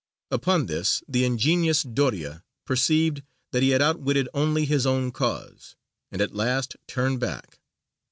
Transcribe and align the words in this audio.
Upon 0.31 0.65
this 0.65 1.03
the 1.07 1.25
ingenious 1.25 1.83
Doria 1.83 2.43
perceived 2.65 3.21
that 3.51 3.61
he 3.61 3.69
had 3.69 3.83
outwitted 3.83 4.29
only 4.33 4.65
his 4.65 4.87
own 4.87 5.11
cause, 5.11 5.75
and 6.11 6.23
at 6.23 6.33
last 6.33 6.75
turned 6.87 7.19
back. 7.19 7.59